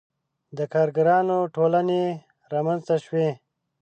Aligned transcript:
•د 0.57 0.59
کارګرانو 0.73 1.37
ټولنې 1.55 2.03
رامنځته 2.53 2.95
شوې. 3.05 3.29